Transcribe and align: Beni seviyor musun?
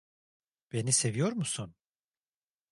Beni 0.71 0.91
seviyor 0.91 1.31
musun? 1.31 1.75